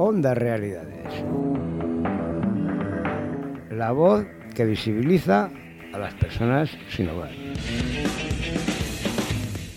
Onda 0.00 0.32
Realidades. 0.32 1.12
La 3.72 3.90
voz 3.90 4.24
que 4.54 4.64
visibiliza 4.64 5.50
a 5.92 5.98
las 5.98 6.14
personas 6.14 6.70
sin 6.88 7.08
hogar. 7.08 7.32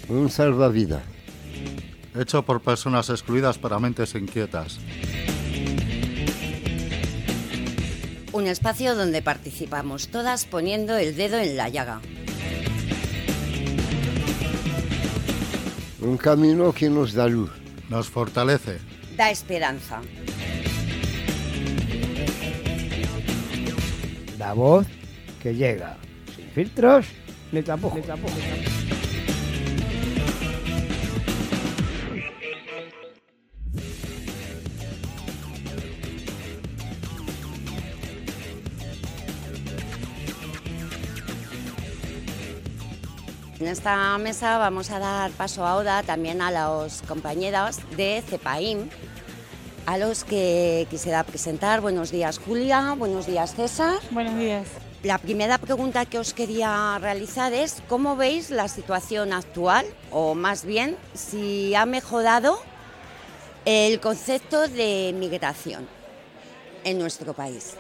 Un 0.10 0.30
salvavidas. 0.30 1.02
Hecho 2.14 2.44
por 2.44 2.62
personas 2.62 3.10
excluidas 3.10 3.58
para 3.58 3.80
mentes 3.80 4.14
inquietas. 4.14 4.78
Un 8.32 8.46
espacio 8.46 8.94
donde 8.94 9.24
participamos 9.24 10.10
todas 10.10 10.46
poniendo 10.46 10.98
el 10.98 11.16
dedo 11.16 11.40
en 11.40 11.58
la 11.58 11.70
llaga. 11.70 12.00
Un 16.00 16.16
camino 16.18 16.72
que 16.74 16.92
nos 16.92 17.14
da 17.14 17.28
luz. 17.28 17.50
Nos 17.90 18.08
fortalece. 18.08 18.91
Da 19.22 19.30
esperanza. 19.30 20.02
La 24.40 24.54
voz 24.54 24.88
que 25.44 25.54
llega. 25.54 25.96
Sin 26.36 26.48
filtros 26.48 27.06
ni 27.52 27.62
tampoco. 27.62 27.98
En 27.98 28.04
esta 43.72 44.18
mesa 44.18 44.58
vamos 44.58 44.92
a 44.92 45.00
dar 45.00 45.32
paso 45.32 45.66
ahora 45.66 46.04
también 46.04 46.42
a 46.42 46.52
los 46.52 47.02
compañeros 47.04 47.80
de 47.96 48.22
CEPAIM, 48.28 48.90
a 49.86 49.98
los 49.98 50.26
que 50.26 50.88
quisiera 50.90 51.24
presentar. 51.24 51.80
Buenos 51.80 52.12
días 52.12 52.38
Julia, 52.38 52.96
buenos 52.98 53.28
días 53.28 53.56
César. 53.56 54.00
Buenos 54.12 54.38
días. 54.38 54.68
La 55.04 55.18
primera 55.18 55.58
pregunta 55.58 56.06
que 56.06 56.20
os 56.20 56.34
quería 56.34 57.00
realizar 57.00 57.54
es 57.54 57.82
cómo 57.88 58.18
veis 58.18 58.52
la 58.52 58.68
situación 58.68 59.32
actual, 59.32 59.86
o 60.12 60.36
más 60.36 60.66
bien 60.66 60.98
si 61.14 61.74
ha 61.74 61.86
mejorado 61.86 62.60
el 63.64 64.02
concepto 64.02 64.68
de 64.68 65.16
migración 65.18 65.88
en 66.84 67.00
nuestro 67.00 67.34
país. 67.34 67.78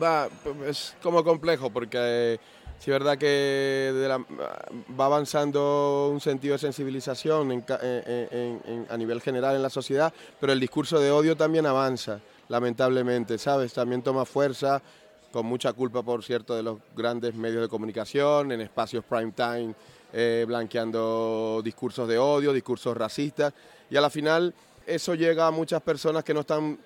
Va, 0.00 0.28
es 0.66 0.94
como 1.02 1.24
complejo 1.24 1.68
porque 1.68 2.38
sí 2.78 2.90
es 2.90 2.98
verdad 2.98 3.18
que 3.18 3.92
va 4.98 5.04
avanzando 5.04 6.10
un 6.12 6.20
sentido 6.20 6.54
de 6.54 6.58
sensibilización 6.58 7.52
en- 7.52 7.64
en- 7.82 8.60
en- 8.64 8.86
a 8.88 8.96
nivel 8.96 9.20
general 9.20 9.56
en 9.56 9.62
la 9.62 9.70
sociedad, 9.70 10.12
pero 10.40 10.52
el 10.52 10.60
discurso 10.60 10.98
de 11.00 11.10
odio 11.10 11.36
también 11.36 11.66
avanza, 11.66 12.20
lamentablemente, 12.48 13.36
¿sabes? 13.38 13.72
También 13.72 14.02
toma 14.02 14.24
fuerza, 14.24 14.80
con 15.32 15.44
mucha 15.44 15.72
culpa, 15.74 16.02
por 16.02 16.24
cierto, 16.24 16.54
de 16.56 16.62
los 16.62 16.78
grandes 16.96 17.34
medios 17.34 17.60
de 17.60 17.68
comunicación, 17.68 18.50
en 18.52 18.62
espacios 18.62 19.04
prime 19.04 19.32
time, 19.32 19.74
eh, 20.12 20.44
blanqueando 20.48 21.60
discursos 21.62 22.08
de 22.08 22.16
odio, 22.16 22.52
discursos 22.52 22.96
racistas, 22.96 23.52
y 23.90 23.96
a 23.96 24.00
la 24.00 24.08
final 24.08 24.54
eso 24.86 25.14
llega 25.14 25.46
a 25.46 25.50
muchas 25.50 25.82
personas 25.82 26.24
que 26.24 26.32
no 26.32 26.40
están 26.40 26.78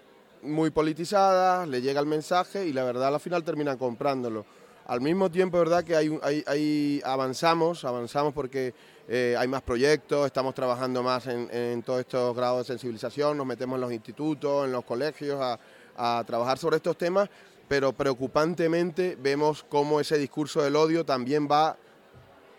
muy 0.43 0.71
politizadas, 0.71 1.69
le 1.69 1.81
llega 1.81 2.01
el 2.01 2.07
mensaje 2.07 2.67
y 2.67 2.73
la 2.73 2.83
verdad 2.83 3.07
a 3.09 3.11
la 3.13 3.21
final 3.21 3.45
terminan 3.45 3.79
comprándolo. 3.79 4.45
Al 4.87 5.01
mismo 5.01 5.31
tiempo, 5.31 5.59
verdad 5.59 5.85
que 5.85 5.95
hay, 5.95 6.19
hay- 6.47 7.01
avanzamos, 7.05 7.85
avanzamos 7.85 8.35
porque 8.35 8.75
eh, 9.09 9.37
hay 9.39 9.47
más 9.47 9.63
proyectos, 9.63 10.27
estamos 10.27 10.55
trabajando 10.55 11.03
más 11.03 11.27
en, 11.29 11.83
todos 11.83 12.01
estos 12.01 12.37
grados 12.37 12.59
de 12.67 12.73
sensibilización, 12.73 13.37
nos 13.37 13.47
metemos 13.47 13.77
en 13.77 13.81
los 13.83 13.93
institutos, 13.93 14.65
en 14.65 14.73
los 14.73 14.85
colegios 14.85 15.41
a, 15.41 16.25
trabajar 16.27 16.59
sobre 16.59 16.77
estos 16.77 16.97
temas, 16.97 17.29
pero 17.69 17.93
preocupantemente 17.93 19.17
vemos 19.21 19.65
cómo 19.69 20.01
ese 20.01 20.19
discurso 20.19 20.63
del 20.63 20.75
odio 20.75 21.05
también 21.05 21.47
va 21.51 21.77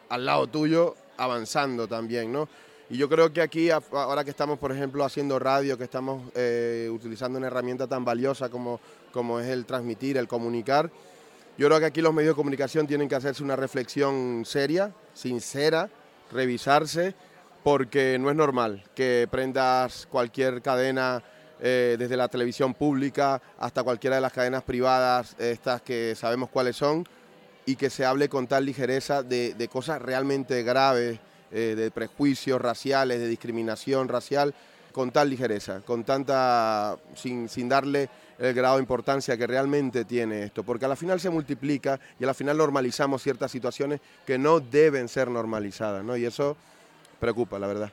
al 0.07 0.25
lado 0.25 0.47
tuyo 0.47 0.95
avanzando 1.17 1.87
también, 1.87 2.31
¿no? 2.31 2.47
Y 2.89 2.97
yo 2.97 3.09
creo 3.09 3.33
que 3.33 3.41
aquí, 3.41 3.69
ahora 3.71 4.23
que 4.23 4.29
estamos, 4.29 4.59
por 4.59 4.71
ejemplo, 4.71 5.03
haciendo 5.03 5.39
radio, 5.39 5.77
que 5.77 5.83
estamos 5.83 6.31
eh, 6.35 6.89
utilizando 6.93 7.37
una 7.39 7.47
herramienta 7.47 7.87
tan 7.87 8.05
valiosa 8.05 8.49
como, 8.49 8.79
como 9.11 9.39
es 9.39 9.47
el 9.47 9.65
transmitir, 9.65 10.17
el 10.17 10.27
comunicar, 10.27 10.91
yo 11.57 11.67
creo 11.67 11.79
que 11.79 11.85
aquí 11.85 12.01
los 12.01 12.13
medios 12.13 12.31
de 12.31 12.35
comunicación 12.35 12.87
tienen 12.87 13.07
que 13.07 13.15
hacerse 13.15 13.43
una 13.43 13.55
reflexión 13.55 14.43
seria, 14.43 14.91
sincera, 15.13 15.89
revisarse, 16.31 17.13
porque 17.63 18.17
no 18.19 18.29
es 18.31 18.35
normal 18.35 18.83
que 18.95 19.27
prendas 19.29 20.07
cualquier 20.09 20.61
cadena, 20.63 21.23
eh, 21.61 21.95
desde 21.97 22.17
la 22.17 22.27
televisión 22.27 22.73
pública 22.73 23.41
hasta 23.59 23.83
cualquiera 23.83 24.15
de 24.15 24.21
las 24.21 24.33
cadenas 24.33 24.63
privadas, 24.63 25.35
estas 25.39 25.81
que 25.81 26.15
sabemos 26.15 26.49
cuáles 26.49 26.75
son, 26.75 27.07
y 27.65 27.75
que 27.75 27.89
se 27.89 28.03
hable 28.03 28.27
con 28.27 28.47
tal 28.47 28.65
ligereza 28.65 29.21
de, 29.21 29.69
cosas 29.71 30.01
realmente 30.01 30.63
graves, 30.63 31.19
eh, 31.51 31.75
de 31.77 31.91
prejuicios 31.91 32.59
raciales, 32.59 33.19
de 33.19 33.27
discriminación 33.27 34.09
racial, 34.09 34.53
con 34.91 35.11
tal 35.11 35.29
ligereza, 35.29 35.81
con 35.81 36.03
tanta, 36.03 36.97
sin 37.15 37.69
darle 37.69 38.09
el 38.39 38.53
grado 38.53 38.75
de 38.75 38.81
importancia 38.81 39.37
que 39.37 39.47
realmente 39.47 40.05
tiene 40.05 40.43
esto, 40.43 40.63
porque 40.63 40.85
a 40.85 40.87
la 40.87 40.95
final 40.95 41.19
se 41.19 41.29
multiplica 41.29 41.99
y 42.19 42.23
a 42.23 42.27
la 42.27 42.33
final 42.33 42.57
normalizamos 42.57 43.21
ciertas 43.21 43.51
situaciones 43.51 44.01
que 44.25 44.37
no 44.37 44.59
deben 44.59 45.07
ser 45.07 45.29
normalizadas, 45.29 46.03
¿no? 46.03 46.17
Y 46.17 46.25
eso 46.25 46.55
preocupa, 47.19 47.59
la 47.59 47.67
verdad. 47.67 47.91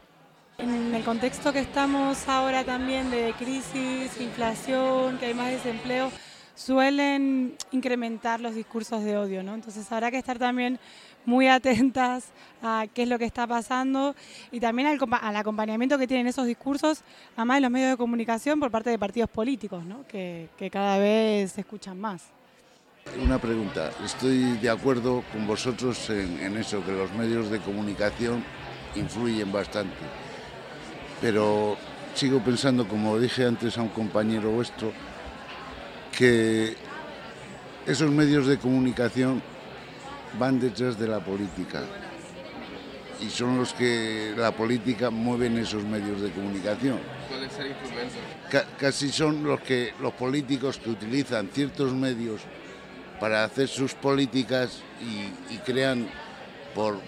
En 0.58 0.94
el 0.94 1.04
contexto 1.04 1.52
que 1.52 1.60
estamos 1.60 2.28
ahora 2.28 2.64
también 2.64 3.10
de 3.10 3.32
crisis, 3.38 4.20
inflación, 4.20 5.16
que 5.18 5.26
hay 5.26 5.34
más 5.34 5.50
desempleo, 5.50 6.10
suelen 6.60 7.56
incrementar 7.70 8.38
los 8.40 8.54
discursos 8.54 9.02
de 9.02 9.16
odio, 9.16 9.42
¿no? 9.42 9.54
Entonces 9.54 9.90
habrá 9.90 10.10
que 10.10 10.18
estar 10.18 10.38
también 10.38 10.78
muy 11.24 11.48
atentas 11.48 12.26
a 12.62 12.86
qué 12.92 13.04
es 13.04 13.08
lo 13.08 13.18
que 13.18 13.24
está 13.24 13.46
pasando 13.46 14.14
y 14.50 14.60
también 14.60 14.88
al, 14.88 14.98
al 15.22 15.36
acompañamiento 15.36 15.96
que 15.96 16.06
tienen 16.06 16.26
esos 16.26 16.46
discursos, 16.46 17.02
además 17.34 17.56
de 17.56 17.60
los 17.62 17.70
medios 17.70 17.90
de 17.90 17.96
comunicación 17.96 18.60
por 18.60 18.70
parte 18.70 18.90
de 18.90 18.98
partidos 18.98 19.30
políticos, 19.30 19.84
¿no? 19.84 20.06
que, 20.06 20.48
que 20.58 20.70
cada 20.70 20.98
vez 20.98 21.52
se 21.52 21.62
escuchan 21.62 21.98
más. 21.98 22.24
Una 23.22 23.38
pregunta. 23.38 23.90
Estoy 24.04 24.58
de 24.58 24.68
acuerdo 24.68 25.24
con 25.32 25.46
vosotros 25.46 26.10
en 26.10 26.56
eso, 26.58 26.84
que 26.84 26.92
los 26.92 27.10
medios 27.12 27.50
de 27.50 27.58
comunicación 27.60 28.44
influyen 28.94 29.50
bastante. 29.50 29.96
Pero 31.22 31.78
sigo 32.14 32.40
pensando, 32.40 32.86
como 32.86 33.18
dije 33.18 33.46
antes 33.46 33.78
a 33.78 33.82
un 33.82 33.88
compañero 33.88 34.50
vuestro, 34.50 34.92
que 36.20 36.76
esos 37.86 38.10
medios 38.10 38.46
de 38.46 38.58
comunicación 38.58 39.40
van 40.38 40.60
detrás 40.60 40.98
de 40.98 41.08
la 41.08 41.20
política. 41.20 41.80
Y 43.22 43.30
son 43.30 43.56
los 43.56 43.72
que 43.72 44.34
la 44.36 44.52
política 44.52 45.08
mueven 45.08 45.56
esos 45.56 45.82
medios 45.82 46.20
de 46.20 46.30
comunicación. 46.30 46.98
Pueden 47.30 47.50
ser. 47.50 47.74
Ca- 48.50 48.66
casi 48.78 49.08
son 49.10 49.42
los 49.44 49.60
que 49.62 49.94
los 49.98 50.12
políticos 50.12 50.76
que 50.76 50.90
utilizan 50.90 51.48
ciertos 51.54 51.94
medios 51.94 52.42
para 53.18 53.42
hacer 53.44 53.68
sus 53.68 53.94
políticas 53.94 54.82
y, 55.00 55.54
y 55.54 55.58
crean 55.58 56.06
por 56.74 56.98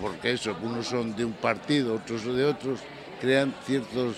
porque 0.00 0.32
eso 0.32 0.56
unos 0.60 0.86
son 0.88 1.14
de 1.14 1.24
un 1.24 1.32
partido 1.34 1.94
otros 1.94 2.24
de 2.24 2.44
otros 2.44 2.80
crean 3.20 3.52
ciertos 3.66 4.14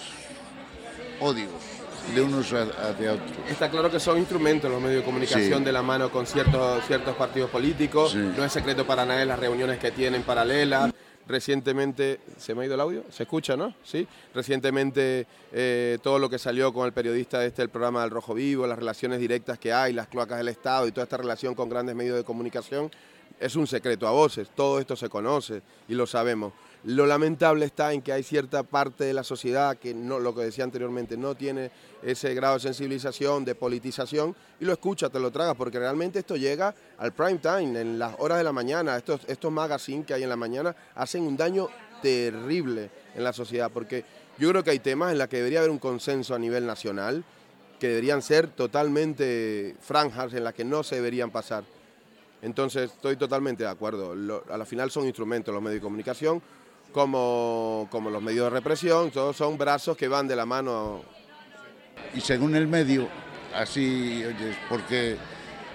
odios 1.21 1.80
de 2.15 2.23
unos 2.23 2.53
a- 2.53 2.63
hacia 2.91 3.13
otros 3.15 3.31
Está 3.49 3.71
claro 3.71 3.91
que 3.91 4.01
son 4.01 4.19
instrumentos 4.19 4.71
los 4.71 4.81
medios 4.81 5.01
de 5.01 5.05
comunicación 5.05 5.59
Sí. 5.61 5.65
de 5.65 5.73
la 5.73 5.83
mano 5.83 6.11
con 6.11 6.27
ciertos, 6.27 6.85
ciertos 6.87 7.15
partidos 7.17 7.51
políticos. 7.51 8.13
Sí. 8.13 8.19
No 8.19 8.45
es 8.45 8.53
secreto 8.53 8.87
para 8.87 9.05
nadie 9.07 9.25
las 9.27 9.39
reuniones 9.39 9.79
que 9.79 9.91
tienen 9.91 10.23
paralelas. 10.23 10.93
Recientemente, 11.29 12.19
¿se 12.39 12.55
me 12.55 12.63
ha 12.63 12.65
ido 12.67 12.75
el 12.75 12.81
audio? 12.81 13.05
¿Se 13.11 13.23
escucha, 13.23 13.57
no? 13.57 13.73
Sí. 13.85 14.07
Recientemente 14.35 15.27
eh, 15.53 15.99
todo 16.03 16.19
lo 16.19 16.29
que 16.29 16.39
salió 16.41 16.73
con 16.73 16.87
el 16.87 16.93
periodista 16.93 17.45
este, 17.45 17.63
el 17.63 17.69
programa 17.69 18.01
del 18.03 18.11
Rojo 18.11 18.35
Vivo, 18.35 18.67
las 18.67 18.79
relaciones 18.79 19.21
directas 19.21 19.59
que 19.59 19.73
hay, 19.73 19.93
las 19.93 20.09
cloacas 20.09 20.39
del 20.39 20.49
Estado 20.49 20.89
y 20.89 20.93
toda 20.93 21.05
esta 21.05 21.17
relación 21.17 21.55
con 21.55 21.69
grandes 21.69 21.95
medios 21.95 22.17
de 22.17 22.25
comunicación, 22.25 22.91
es 23.39 23.55
un 23.55 23.67
secreto 23.69 24.09
a 24.09 24.11
voces. 24.11 24.49
Todo 24.57 24.81
esto 24.81 24.97
se 24.97 25.09
conoce 25.09 25.63
y 25.89 25.95
lo 25.95 26.05
sabemos. 26.07 26.53
Lo 26.85 27.05
lamentable 27.05 27.67
está 27.67 27.93
en 27.93 28.01
que 28.01 28.11
hay 28.13 28.23
cierta 28.23 28.63
parte 28.63 29.05
de 29.05 29.13
la 29.13 29.23
sociedad 29.23 29.77
que 29.77 29.93
no, 29.93 30.19
lo 30.19 30.35
que 30.35 30.43
decía 30.43 30.65
anteriormente, 30.65 31.17
no 31.19 31.35
tiene 31.35 31.71
ese 32.03 32.33
grado 32.33 32.55
de 32.55 32.61
sensibilización, 32.61 33.45
de 33.45 33.55
politización, 33.55 34.35
y 34.59 34.65
lo 34.65 34.73
escucha, 34.73 35.11
te 35.11 35.21
lo 35.21 35.31
tragas, 35.31 35.57
porque 35.57 35.79
realmente 35.79 36.21
esto 36.21 36.37
llega 36.37 36.75
al 36.97 37.13
prime 37.13 37.39
time, 37.39 37.79
en 37.79 37.99
las 37.99 38.15
horas 38.19 38.39
de 38.39 38.45
la 38.45 38.53
mañana. 38.53 38.97
Estos, 38.97 39.21
estos 39.27 39.53
magazines 39.53 40.07
que 40.07 40.15
hay 40.15 40.23
en 40.23 40.31
la 40.31 40.37
mañana 40.37 40.75
hacen 40.95 41.23
un 41.25 41.37
daño 41.37 41.69
terrible 42.01 42.91
en 43.15 43.25
la 43.25 43.35
sociedad, 43.35 43.71
porque 43.71 44.05
yo 44.39 44.49
creo 44.49 44.65
que 44.65 44.71
hay 44.71 44.79
temas 44.79 45.13
en 45.13 45.19
los 45.19 45.29
que 45.29 45.37
debería 45.37 45.59
haber 45.59 45.71
un 45.71 45.79
consenso 45.79 46.35
a 46.35 46.39
nivel 46.39 46.67
nacional, 46.67 47.23
que 47.79 47.89
deberían 47.89 48.23
ser 48.23 48.49
totalmente 48.49 49.77
franjas, 49.81 50.33
en 50.33 50.45
las 50.45 50.55
que 50.55 50.65
no 50.65 50.83
se 50.83 50.95
deberían 50.97 51.31
pasar. 51.31 51.65
Entonces, 52.43 52.91
estoy 52.91 53.17
totalmente 53.17 53.65
de 53.65 53.69
acuerdo. 53.69 54.15
A 54.51 54.57
la 54.57 54.65
final 54.65 54.91
son 54.91 55.05
instrumentos 55.05 55.53
los 55.53 55.63
medios 55.63 55.81
de 55.81 55.85
comunicación, 55.85 56.43
como, 56.93 57.89
como 57.91 58.11
los 58.11 58.23
medios 58.23 58.45
de 58.45 58.51
represión, 58.51 59.11
todos 59.11 59.37
son 59.37 59.57
brazos 59.57 59.97
que 59.97 60.09
van 60.09 60.29
de 60.29 60.37
la 60.37 60.47
mano 60.47 61.03
y 62.15 62.21
según 62.21 62.57
el 62.57 62.67
medio, 62.67 63.09
así, 63.55 64.25
oyes, 64.25 64.57
porque 64.69 65.17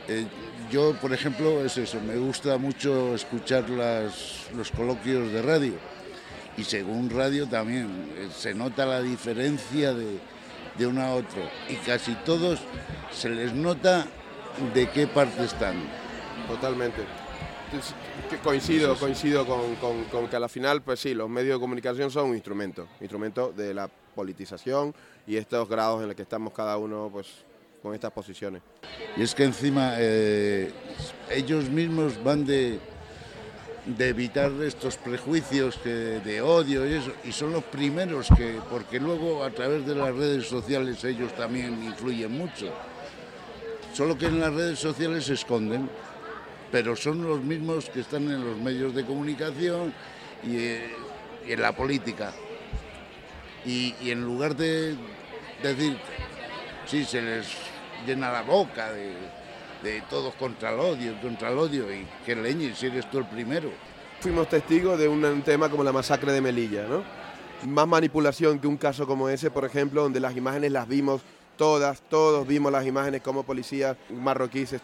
eh, 0.07 0.25
yo, 0.71 0.93
por 0.95 1.13
ejemplo, 1.13 1.63
es 1.63 1.77
eso, 1.77 1.99
me 2.01 2.17
gusta 2.17 2.57
mucho 2.57 3.15
escuchar 3.15 3.69
las, 3.69 4.47
los 4.55 4.71
coloquios 4.71 5.31
de 5.31 5.41
radio 5.41 5.73
y 6.57 6.63
según 6.63 7.09
radio 7.09 7.47
también 7.47 8.13
eh, 8.17 8.29
se 8.35 8.53
nota 8.53 8.85
la 8.85 9.01
diferencia 9.01 9.93
de, 9.93 10.19
de 10.77 10.87
uno 10.87 11.01
a 11.01 11.13
otro 11.13 11.41
y 11.69 11.75
casi 11.75 12.13
todos 12.25 12.59
se 13.11 13.29
les 13.29 13.53
nota 13.53 14.07
de 14.73 14.89
qué 14.89 15.07
parte 15.07 15.43
están. 15.43 15.75
Totalmente. 16.47 17.24
Coincido, 18.43 18.95
coincido 18.95 19.45
con, 19.45 19.75
con- 19.75 20.03
con 20.05 20.27
que 20.27 20.35
a 20.35 20.39
la 20.39 20.49
final, 20.49 20.81
pues 20.81 20.99
sí, 20.99 21.13
los 21.13 21.29
medios 21.29 21.57
de 21.57 21.61
comunicación 21.61 22.09
son 22.11 22.29
un 22.29 22.35
instrumento, 22.35 22.87
instrumento 23.01 23.53
de 23.55 23.73
la 23.73 23.87
politización 23.87 24.93
y 25.27 25.35
estos 25.37 25.67
grados 25.69 26.01
en 26.01 26.07
los 26.07 26.15
que 26.15 26.21
estamos 26.23 26.53
cada 26.53 26.77
uno, 26.77 27.09
pues, 27.11 27.27
con 27.81 27.93
estas 27.93 28.11
posiciones. 28.11 28.61
Y 29.17 29.23
es 29.23 29.33
que 29.35 29.43
encima 29.43 29.93
eh, 29.97 30.71
ellos 31.29 31.69
mismos 31.69 32.21
van 32.23 32.45
de, 32.45 32.79
de 33.85 34.09
evitar 34.09 34.51
estos 34.63 34.97
prejuicios 34.97 35.77
que, 35.77 35.89
de 35.89 36.41
odio 36.41 36.87
y 36.89 36.93
eso, 36.93 37.11
y 37.23 37.31
son 37.31 37.51
los 37.51 37.63
primeros 37.63 38.27
que, 38.35 38.59
porque 38.69 38.99
luego 38.99 39.43
a 39.43 39.51
través 39.51 39.85
de 39.85 39.95
las 39.95 40.15
redes 40.15 40.47
sociales 40.47 41.03
ellos 41.03 41.33
también 41.35 41.83
influyen 41.83 42.31
mucho. 42.31 42.71
Solo 43.93 44.17
que 44.17 44.25
en 44.25 44.39
las 44.39 44.53
redes 44.53 44.79
sociales 44.79 45.25
se 45.25 45.33
esconden, 45.35 45.89
pero 46.75 46.93
son 46.93 47.23
los 47.23 47.41
mismos 47.41 47.89
que 47.89 48.01
están 48.01 48.29
en 48.29 48.45
los 48.45 48.57
medios 48.57 48.93
de 48.93 49.05
comunicación 49.05 49.93
y, 50.43 50.57
eh, 50.57 50.93
y 51.47 51.53
en 51.53 51.61
la 51.61 51.73
política. 51.73 52.33
Y, 53.65 53.95
y 54.01 54.11
en 54.11 54.21
lugar 54.25 54.57
de 54.57 54.97
decir, 55.63 55.97
sí, 56.85 57.05
se 57.05 57.21
les 57.21 57.47
llena 58.05 58.29
la 58.29 58.41
boca 58.41 58.91
de, 58.91 59.13
de 59.83 60.01
todos 60.09 60.35
contra 60.35 60.73
el 60.73 60.81
odio, 60.81 61.13
contra 61.21 61.49
el 61.49 61.57
odio, 61.57 61.85
y 61.93 62.05
que 62.25 62.35
leñe 62.35 62.75
si 62.75 62.87
eres 62.87 63.09
tú 63.09 63.19
el 63.19 63.25
primero. 63.25 63.69
Fuimos 64.19 64.49
testigos 64.49 64.99
de 64.99 65.07
un, 65.07 65.43
tema 65.43 65.69
como 65.69 65.81
la 65.81 65.93
masacre 65.93 66.33
de 66.33 66.41
Melilla, 66.41 66.87
¿no? 66.89 67.05
Más 67.65 67.87
manipulación 67.87 68.59
que 68.59 68.67
un 68.67 68.75
caso 68.75 69.07
como 69.07 69.29
ese, 69.29 69.49
por 69.49 69.63
ejemplo, 69.63 70.01
donde 70.01 70.19
las 70.19 70.35
imágenes 70.35 70.73
las 70.73 70.89
vimos 70.89 71.21
todas, 71.55 72.01
todos 72.09 72.45
vimos 72.45 72.69
las 72.69 72.85
imágenes 72.85 73.21
como 73.21 73.43
policías 73.43 73.95
marroquíes 74.09 74.75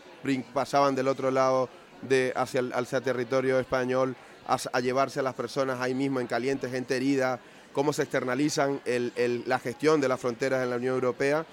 pasaban 0.53 0.95
del 0.95 1.09
otro 1.09 1.31
lado 1.31 1.67
de, 2.01 2.33
hacia, 2.35 2.61
hacia 2.73 3.01
territorio 3.01 3.59
español 3.59 4.15
a, 4.47 4.57
a 4.73 4.79
llevarse 4.79 5.19
a 5.19 5.23
las 5.23 5.33
personas 5.35 5.79
ahí 5.81 5.93
mismo 5.93 6.19
en 6.19 6.27
caliente, 6.27 6.69
gente 6.69 6.95
herida, 6.95 7.39
cómo 7.73 7.93
se 7.93 8.03
externalizan 8.03 8.81
el- 8.85 9.13
el- 9.15 9.43
la 9.45 9.59
gestión 9.59 10.01
de 10.01 10.07
las 10.07 10.19
fronteras 10.19 10.63
en 10.63 10.69
la 10.69 10.75
Unión 10.77 10.95
Europea 10.95 11.45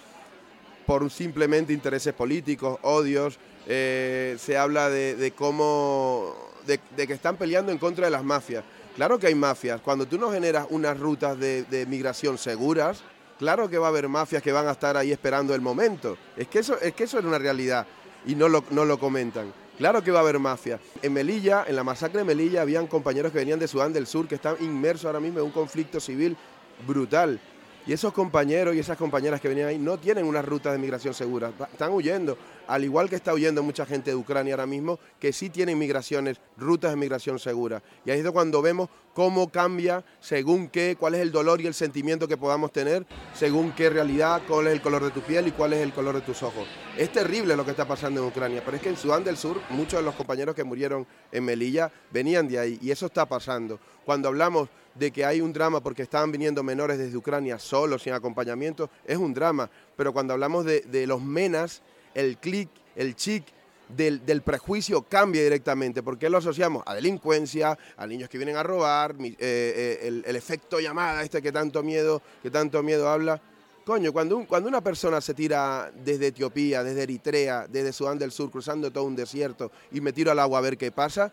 por 0.86 1.10
simplemente 1.10 1.72
intereses 1.72 2.14
políticos, 2.14 2.78
odios. 2.82 3.38
eh, 3.70 4.36
se 4.38 4.56
habla 4.56 4.88
de, 4.88 5.14
de 5.14 5.32
cómo. 5.32 6.34
De, 6.66 6.80
de 6.96 7.06
que 7.06 7.12
están 7.12 7.36
peleando 7.36 7.70
en 7.72 7.78
contra 7.78 8.06
de 8.06 8.10
las 8.10 8.24
mafias. 8.24 8.64
Claro 8.96 9.18
que 9.18 9.26
hay 9.26 9.34
mafias. 9.34 9.80
Cuando 9.82 10.06
tú 10.06 10.18
no 10.18 10.30
generas 10.32 10.66
unas 10.70 10.98
rutas 10.98 11.38
de, 11.38 11.62
de 11.64 11.84
migración 11.86 12.36
seguras, 12.38 13.02
claro 13.38 13.68
que 13.68 13.78
va 13.78 13.86
a 13.86 13.90
haber 13.90 14.08
mafias 14.08 14.42
que 14.42 14.52
van 14.52 14.66
a 14.66 14.72
estar 14.72 14.96
ahí 14.96 15.12
esperando 15.12 15.54
el 15.54 15.60
momento. 15.60 16.16
Es 16.36 16.48
que 16.48 16.58
eso, 16.60 16.78
es 16.80 16.94
que 16.94 17.04
eso 17.04 17.18
es 17.18 17.24
una 17.24 17.38
realidad 17.38 17.86
y 18.26 18.34
no 18.34 18.48
lo, 18.48 18.64
no 18.70 18.84
lo 18.86 18.98
comentan. 18.98 19.52
Claro 19.78 20.02
que 20.02 20.10
va 20.10 20.18
a 20.18 20.22
haber 20.22 20.40
mafia. 20.40 20.80
En 21.02 21.12
Melilla, 21.12 21.64
en 21.68 21.76
la 21.76 21.84
masacre 21.84 22.18
de 22.18 22.24
Melilla, 22.24 22.62
habían 22.62 22.88
compañeros 22.88 23.30
que 23.30 23.38
venían 23.38 23.60
de 23.60 23.68
Sudán 23.68 23.92
del 23.92 24.08
Sur 24.08 24.26
que 24.26 24.34
están 24.34 24.56
inmersos 24.58 25.04
ahora 25.04 25.20
mismo 25.20 25.38
en 25.38 25.44
un 25.44 25.52
conflicto 25.52 26.00
civil 26.00 26.36
brutal. 26.84 27.38
Y 27.86 27.92
esos 27.92 28.12
compañeros 28.12 28.74
y 28.74 28.80
esas 28.80 28.98
compañeras 28.98 29.40
que 29.40 29.46
venían 29.46 29.68
ahí 29.68 29.78
no 29.78 29.96
tienen 29.96 30.24
una 30.26 30.42
ruta 30.42 30.72
de 30.72 30.78
migración 30.78 31.14
segura, 31.14 31.52
están 31.72 31.92
huyendo, 31.92 32.36
al 32.68 32.84
igual 32.84 33.08
que 33.08 33.16
está 33.16 33.32
huyendo 33.32 33.62
mucha 33.62 33.86
gente 33.86 34.10
de 34.10 34.16
Ucrania 34.16 34.54
ahora 34.54 34.66
mismo, 34.66 35.00
que 35.18 35.32
sí 35.32 35.48
tienen 35.48 35.78
migraciones, 35.78 36.38
rutas 36.56 36.90
de 36.90 36.96
migración 36.96 37.38
segura. 37.38 37.82
Y 38.04 38.10
ahí 38.10 38.20
es 38.20 38.30
cuando 38.30 38.60
vemos 38.60 38.90
cómo 39.14 39.50
cambia 39.50 40.04
según 40.20 40.68
qué, 40.68 40.94
cuál 41.00 41.14
es 41.14 41.22
el 41.22 41.32
dolor 41.32 41.62
y 41.62 41.66
el 41.66 41.72
sentimiento 41.72 42.28
que 42.28 42.36
podamos 42.36 42.70
tener, 42.70 43.06
según 43.34 43.72
qué 43.72 43.88
realidad, 43.88 44.42
cuál 44.46 44.66
es 44.66 44.74
el 44.74 44.82
color 44.82 45.02
de 45.02 45.10
tu 45.10 45.22
piel 45.22 45.48
y 45.48 45.52
cuál 45.52 45.72
es 45.72 45.80
el 45.80 45.94
color 45.94 46.14
de 46.16 46.20
tus 46.20 46.42
ojos. 46.42 46.68
Es 46.96 47.10
terrible 47.10 47.56
lo 47.56 47.64
que 47.64 47.70
está 47.70 47.88
pasando 47.88 48.20
en 48.20 48.28
Ucrania, 48.28 48.62
pero 48.62 48.76
es 48.76 48.82
que 48.82 48.90
en 48.90 48.96
Sudán 48.98 49.24
del 49.24 49.38
Sur 49.38 49.60
muchos 49.70 49.98
de 49.98 50.04
los 50.04 50.14
compañeros 50.14 50.54
que 50.54 50.62
murieron 50.62 51.06
en 51.32 51.44
Melilla 51.44 51.90
venían 52.10 52.46
de 52.48 52.58
ahí 52.58 52.78
y 52.82 52.90
eso 52.90 53.06
está 53.06 53.26
pasando. 53.26 53.80
Cuando 54.04 54.28
hablamos 54.28 54.68
de 54.94 55.10
que 55.10 55.24
hay 55.24 55.40
un 55.40 55.52
drama 55.52 55.80
porque 55.80 56.02
estaban 56.02 56.30
viniendo 56.30 56.62
menores 56.62 56.98
desde 56.98 57.16
Ucrania 57.16 57.58
solos, 57.58 58.02
sin 58.02 58.12
acompañamiento, 58.12 58.90
es 59.06 59.16
un 59.16 59.32
drama. 59.32 59.70
Pero 59.96 60.12
cuando 60.12 60.34
hablamos 60.34 60.64
de, 60.64 60.82
de 60.82 61.06
los 61.06 61.22
menas, 61.22 61.82
el 62.14 62.38
clic, 62.38 62.68
el 62.96 63.14
chic 63.16 63.44
del, 63.88 64.24
del 64.26 64.42
prejuicio 64.42 65.02
cambia 65.02 65.42
directamente, 65.42 66.02
porque 66.02 66.28
lo 66.28 66.38
asociamos 66.38 66.82
a 66.86 66.94
delincuencia, 66.94 67.78
a 67.96 68.06
niños 68.06 68.28
que 68.28 68.36
vienen 68.38 68.56
a 68.56 68.62
robar, 68.62 69.14
eh, 69.18 69.34
eh, 69.40 69.98
el, 70.02 70.24
el 70.26 70.36
efecto 70.36 70.78
llamada, 70.80 71.22
este 71.22 71.40
que 71.40 71.52
tanto 71.52 71.82
miedo, 71.82 72.20
que 72.42 72.50
tanto 72.50 72.82
miedo 72.82 73.08
habla. 73.08 73.40
Coño, 73.86 74.12
cuando, 74.12 74.36
un- 74.36 74.44
cuando 74.44 74.68
una 74.68 74.82
persona 74.82 75.20
se 75.22 75.32
tira 75.32 75.90
desde 76.04 76.26
Etiopía, 76.26 76.84
desde 76.84 77.04
Eritrea, 77.04 77.66
desde 77.66 77.94
Sudán 77.94 78.18
del 78.18 78.30
Sur, 78.32 78.50
cruzando 78.50 78.90
todo 78.90 79.04
un 79.04 79.16
desierto 79.16 79.72
y 79.90 80.02
me 80.02 80.12
tiro 80.12 80.30
al 80.30 80.38
agua 80.38 80.58
a 80.58 80.62
ver 80.62 80.76
qué 80.76 80.92
pasa, 80.92 81.32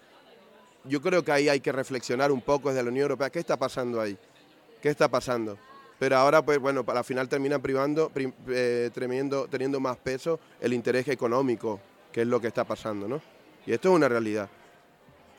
yo 0.86 1.02
creo 1.02 1.24
que 1.26 1.34
ahí 1.34 1.50
hay 1.50 1.60
que 1.60 1.74
reflexionar 1.74 2.32
un 2.32 2.42
poco 2.42 2.70
desde 2.70 2.84
la 2.84 2.90
Unión 2.90 3.02
Europea. 3.04 3.30
¿Qué 3.30 3.40
está 3.40 3.58
pasando 3.58 4.00
ahí? 4.00 4.18
¿Qué 4.82 4.88
está 4.90 5.10
pasando? 5.10 5.58
Pero 5.98 6.18
ahora, 6.18 6.44
pues 6.44 6.60
bueno, 6.60 6.84
para 6.84 7.00
la 7.00 7.04
final 7.04 7.30
terminan 7.30 7.62
privando, 7.62 8.10
prim- 8.10 8.34
eh, 8.50 8.90
teniendo 8.94 9.80
más 9.80 9.98
peso 9.98 10.40
el 10.60 10.74
interés 10.74 11.08
económico, 11.08 11.80
que 12.12 12.22
es 12.22 12.28
lo 12.28 12.40
que 12.42 12.48
está 12.48 12.64
pasando, 12.66 13.08
¿no? 13.08 13.22
Y 13.66 13.74
esto 13.74 13.90
es 13.90 13.96
una 13.96 14.10
realidad. 14.10 14.50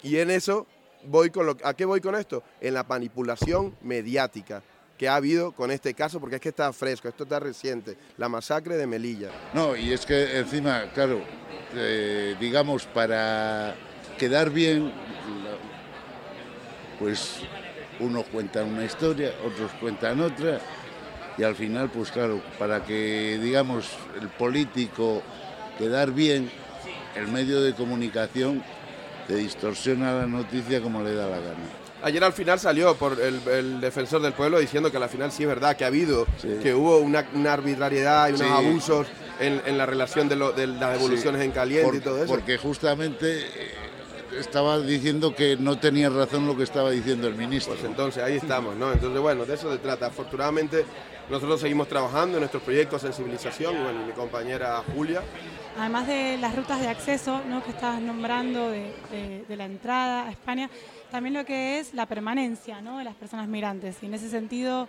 Y 0.02 0.16
en 0.18 0.30
eso 0.30 0.66
voy 1.04 1.30
con 1.30 1.46
lo, 1.46 1.56
¿a 1.62 1.74
qué 1.74 1.84
voy 1.84 2.00
con 2.00 2.14
esto? 2.14 2.42
En 2.60 2.74
la 2.74 2.84
manipulación 2.84 3.76
mediática 3.82 4.62
que 4.96 5.08
ha 5.10 5.16
habido 5.16 5.52
con 5.52 5.70
este 5.70 5.92
caso, 5.92 6.18
porque 6.20 6.36
es 6.36 6.40
que 6.40 6.48
está 6.48 6.72
fresco, 6.72 7.06
esto 7.06 7.24
está 7.24 7.38
reciente, 7.38 7.98
la 8.16 8.30
masacre 8.30 8.78
de 8.78 8.86
Melilla. 8.86 9.30
No, 9.52 9.76
y 9.76 9.92
es 9.92 10.06
que 10.06 10.38
encima, 10.38 10.90
claro, 10.94 11.20
eh, 11.74 12.34
digamos, 12.40 12.86
para 12.86 13.74
quedar 14.18 14.48
bien, 14.48 14.90
pues 16.98 17.40
unos 18.00 18.24
cuentan 18.26 18.66
una 18.72 18.84
historia, 18.84 19.32
otros 19.44 19.70
cuentan 19.80 20.20
otra, 20.20 20.60
y 21.38 21.42
al 21.42 21.54
final, 21.54 21.90
pues 21.90 22.10
claro, 22.10 22.40
para 22.58 22.84
que, 22.84 23.38
digamos, 23.42 23.90
el 24.20 24.28
político 24.28 25.22
quedar 25.78 26.10
bien, 26.12 26.50
el 27.14 27.28
medio 27.28 27.60
de 27.62 27.74
comunicación 27.74 28.62
te 29.26 29.34
distorsiona 29.36 30.14
la 30.14 30.26
noticia 30.26 30.80
como 30.80 31.02
le 31.02 31.14
da 31.14 31.24
la 31.26 31.36
gana. 31.38 31.64
Ayer 32.02 32.22
al 32.22 32.32
final 32.34 32.60
salió 32.60 32.94
por 32.94 33.18
el, 33.20 33.40
el 33.48 33.80
defensor 33.80 34.20
del 34.22 34.34
pueblo 34.34 34.58
diciendo 34.58 34.90
que 34.92 34.98
al 34.98 35.08
final 35.08 35.32
sí 35.32 35.42
es 35.42 35.48
verdad 35.48 35.76
que 35.76 35.84
ha 35.84 35.88
habido, 35.88 36.26
Sí. 36.40 36.58
que 36.62 36.74
hubo 36.74 36.98
una, 36.98 37.26
una 37.34 37.54
arbitrariedad 37.54 38.28
y 38.28 38.32
unos 38.34 38.46
Sí. 38.46 38.52
abusos 38.52 39.06
en, 39.40 39.60
en 39.66 39.76
la 39.78 39.86
relación 39.86 40.28
de, 40.28 40.36
lo- 40.36 40.52
de 40.52 40.66
las 40.66 40.92
devoluciones 40.92 41.42
en 41.42 41.50
caliente 41.50 41.86
Por- 41.86 41.96
y 41.96 42.00
todo 42.00 42.18
eso. 42.18 42.26
Porque 42.26 42.58
justamente 42.58 43.40
eh, 43.40 43.74
estaba 44.38 44.78
diciendo 44.80 45.34
que 45.34 45.56
no 45.56 45.78
tenía 45.78 46.08
razón 46.10 46.46
lo 46.46 46.56
que 46.56 46.62
estaba 46.64 46.90
diciendo 46.90 47.28
el 47.28 47.34
ministro. 47.34 47.74
Pues 47.74 47.84
entonces 47.84 48.22
ahí 48.22 48.36
estamos, 48.36 48.76
¿no? 48.76 48.92
Entonces, 48.92 49.20
bueno, 49.20 49.44
de 49.44 49.54
eso 49.54 49.70
se 49.72 49.78
trata. 49.78 50.06
Afortunadamente, 50.06 50.84
nosotros 51.30 51.60
seguimos 51.60 51.88
trabajando 51.88 52.34
en 52.36 52.40
nuestros 52.40 52.62
proyectos 52.62 53.02
de 53.02 53.08
sensibilización, 53.12 53.74
y 53.76 53.82
bueno, 53.82 54.02
y 54.02 54.06
mi 54.06 54.12
compañera 54.12 54.82
Julia, 54.94 55.22
Además 55.78 56.06
de 56.06 56.38
las 56.38 56.56
rutas 56.56 56.80
de 56.80 56.88
acceso 56.88 57.42
¿no? 57.48 57.62
que 57.62 57.70
estabas 57.70 58.00
nombrando 58.00 58.70
de, 58.70 58.94
de- 59.10 59.44
de 59.46 59.56
la 59.56 59.66
entrada 59.66 60.26
a 60.26 60.30
España, 60.30 60.70
también 61.10 61.34
lo 61.34 61.44
que 61.44 61.78
es 61.78 61.92
la 61.92 62.06
permanencia 62.06 62.80
¿no? 62.80 62.96
de 62.96 63.04
las 63.04 63.14
personas 63.14 63.46
migrantes. 63.46 63.96
Y 64.00 64.06
en 64.06 64.14
ese 64.14 64.30
sentido, 64.30 64.88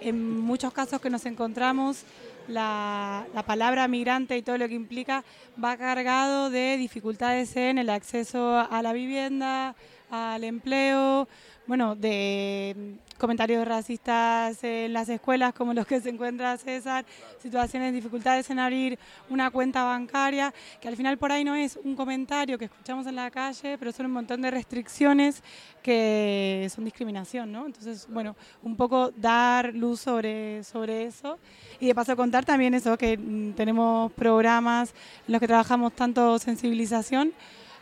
en 0.00 0.40
muchos 0.40 0.72
casos 0.72 1.00
que 1.00 1.08
nos 1.08 1.24
encontramos, 1.26 2.02
la, 2.48 3.26
la 3.34 3.42
palabra 3.42 3.88
migrante 3.88 4.36
y 4.36 4.42
todo 4.42 4.58
lo 4.58 4.68
que 4.68 4.74
implica 4.74 5.24
va 5.62 5.76
cargado 5.76 6.50
de 6.50 6.76
dificultades 6.76 7.56
en 7.56 7.78
el 7.78 7.90
acceso 7.90 8.58
a 8.58 8.82
la 8.82 8.92
vivienda, 8.92 9.74
al 10.14 10.44
empleo, 10.44 11.26
bueno, 11.66 11.96
de 11.96 12.96
comentarios 13.18 13.66
racistas 13.66 14.62
en 14.62 14.92
las 14.92 15.08
escuelas 15.08 15.54
como 15.54 15.72
los 15.72 15.86
que 15.86 16.00
se 16.00 16.10
encuentra 16.10 16.58
César, 16.58 17.04
situaciones 17.42 17.90
de 17.90 17.96
dificultades 17.96 18.50
en 18.50 18.58
abrir 18.58 18.98
una 19.30 19.50
cuenta 19.50 19.82
bancaria, 19.82 20.52
que 20.80 20.88
al 20.88 20.96
final 20.96 21.16
por 21.16 21.32
ahí 21.32 21.42
no 21.42 21.54
es 21.54 21.78
un 21.82 21.96
comentario 21.96 22.58
que 22.58 22.66
escuchamos 22.66 23.06
en 23.06 23.16
la 23.16 23.30
calle, 23.30 23.78
pero 23.78 23.92
son 23.92 24.06
un 24.06 24.12
montón 24.12 24.42
de 24.42 24.50
restricciones 24.50 25.42
que 25.82 26.68
son 26.74 26.84
discriminación, 26.84 27.50
¿no? 27.50 27.66
Entonces, 27.66 28.06
bueno, 28.10 28.36
un 28.62 28.76
poco 28.76 29.10
dar 29.10 29.74
luz 29.74 30.00
sobre, 30.00 30.62
sobre 30.64 31.04
eso 31.04 31.38
y 31.80 31.86
de 31.86 31.94
paso 31.94 32.14
contar 32.14 32.44
también 32.44 32.74
eso, 32.74 32.96
que 32.98 33.18
tenemos 33.56 34.12
programas 34.12 34.94
en 35.26 35.32
los 35.32 35.40
que 35.40 35.46
trabajamos 35.46 35.94
tanto 35.94 36.38
sensibilización 36.38 37.32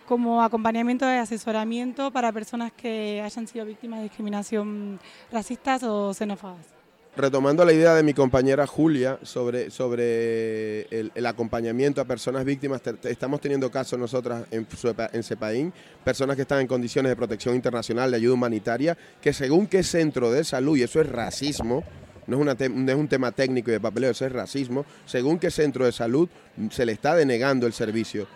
como 0.07 0.43
acompañamiento 0.43 1.07
de 1.07 1.19
asesoramiento 1.19 2.11
para 2.11 2.33
personas 2.33 2.73
que 2.73 3.21
hayan 3.25 3.47
sido 3.47 3.65
víctimas 3.65 4.01
de 4.01 4.05
discriminación 4.05 5.01
racistas 5.31 5.83
o 5.83 6.13
xenófobas. 6.15 6.67
retomando 7.15 7.65
la 7.65 7.73
idea 7.73 7.95
de 7.95 8.03
mi 8.03 8.15
compañera 8.15 8.67
Julia 8.67 9.19
sobre, 9.23 9.71
sobre 9.71 10.83
el, 10.91 11.27
acompañamiento 11.27 12.01
a 12.01 12.05
personas 12.07 12.45
víctimas, 12.45 12.81
estamos 13.05 13.41
teniendo 13.41 13.71
casos 13.71 13.99
nosotras 13.99 14.45
en, 14.51 14.67
en 15.13 15.23
CEPAIN, 15.23 15.73
personas 16.05 16.37
que 16.37 16.43
están 16.43 16.61
en 16.61 16.67
condiciones 16.67 17.11
de 17.11 17.17
protección 17.17 17.55
internacional, 17.55 18.11
de 18.11 18.17
ayuda 18.17 18.35
humanitaria, 18.35 18.97
que 19.21 19.33
según 19.33 19.67
qué 19.67 19.83
centro 19.83 20.31
de 20.31 20.43
salud, 20.43 20.77
y 20.79 20.83
eso 20.83 21.01
es 21.01 21.09
racismo, 21.09 21.85
no 22.27 22.51
es, 22.51 22.71
no 22.71 22.93
es, 22.93 22.97
un 22.97 23.09
tema 23.09 23.33
técnico 23.33 23.71
y 23.71 23.75
de 23.75 23.81
papeleo, 23.81 24.11
eso 24.11 24.25
es 24.25 24.33
racismo, 24.33 24.87
según 25.05 25.39
qué 25.39 25.51
centro 25.51 25.85
de 25.85 25.93
salud 25.93 26.29
se 26.71 26.87
le 26.87 26.93
está 26.93 27.15
denegando 27.15 27.67
el 27.67 27.73
servicio. 27.75 28.27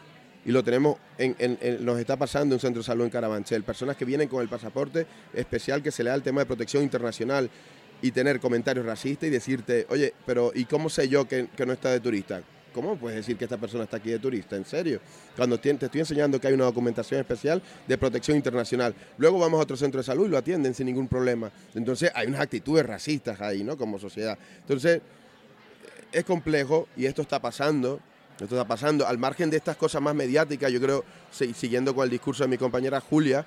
Y 0.47 0.53
lo 0.53 0.62
tenemos, 0.62 0.97
en, 1.19 1.59
nos 1.85 1.99
está 1.99 2.17
pasando 2.17 2.55
en 2.55 2.59
un 2.59 2.61
centro 2.61 2.81
de 2.81 2.87
salud 2.87 3.05
en 3.05 3.11
Carabanchel. 3.11 3.65
Personas 3.65 3.97
que 3.97 4.05
vienen 4.05 4.29
con 4.29 4.41
el 4.41 4.49
pasaporte 4.49 5.05
especial 5.35 5.83
que 5.83 5.91
se 5.91 6.05
le 6.05 6.11
da 6.11 6.15
al 6.15 6.23
tema 6.23 6.41
de 6.41 6.47
protección 6.47 6.85
internacional 6.85 7.50
y 8.00 8.12
tener 8.12 8.38
comentarios 8.38 8.87
racistas 8.87 9.26
y 9.26 9.31
decirte, 9.31 9.87
oye, 9.91 10.15
pero 10.25 10.53
¿y 10.55 10.65
cómo 10.67 10.88
sé 10.88 11.09
yo 11.09 11.26
que, 11.26 11.49
no 11.67 11.73
está 11.73 11.91
de 11.91 11.99
turista? 11.99 12.43
¿Cómo 12.73 12.97
puedes 12.97 13.17
decir 13.17 13.37
que 13.37 13.43
esta 13.43 13.57
persona 13.57 13.85
está 13.85 13.97
aquí 13.97 14.11
de 14.11 14.21
turista? 14.21 14.55
¿En 14.55 14.65
serio? 14.65 15.00
Cuando 15.35 15.59
te, 15.59 15.69
estoy 15.71 15.99
enseñando 15.99 16.41
que 16.41 16.47
hay 16.47 16.55
una 16.55 16.67
documentación 16.67 17.19
especial 17.19 17.61
de 17.85 17.99
protección 17.99 18.37
internacional. 18.37 18.95
Luego 19.19 19.41
vamos 19.41 19.59
a 19.59 19.65
otro 19.65 19.76
centro 19.76 19.99
de 19.99 20.05
salud 20.05 20.26
y 20.26 20.29
lo 20.29 20.38
atienden 20.38 20.75
sin 20.75 20.87
ningún 20.87 21.09
problema. 21.09 21.50
Entonces 21.75 22.12
hay 22.15 22.29
unas 22.29 22.41
actitudes 22.41 22.87
racistas 22.87 23.41
ahí, 23.41 23.65
¿no? 23.65 23.76
Como 23.76 23.99
sociedad. 23.99 24.38
Entonces 24.61 25.00
es 26.12 26.25
complejo 26.25 26.87
y 26.97 27.07
esto 27.07 27.23
está 27.23 27.41
pasando. 27.43 28.00
Esto 28.38 28.55
está 28.55 28.66
pasando. 28.66 29.07
Al 29.07 29.19
margen 29.19 29.49
de 29.49 29.57
estas 29.57 29.76
cosas 29.76 30.02
más 30.02 30.14
mediáticas, 30.14 30.71
yo 30.71 30.81
creo, 30.81 31.05
siguiendo 31.31 31.95
con 31.95 32.05
el 32.05 32.11
discurso 32.11 32.45
de 32.45 32.49
mi 32.49 32.59
compañera 32.59 33.00
Julia, 33.00 33.47